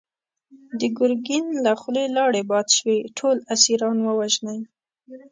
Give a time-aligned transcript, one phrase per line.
[0.79, 2.97] د ګرګين له خولې لاړې باد شوې!
[3.17, 4.59] ټول اسيران ووژنی!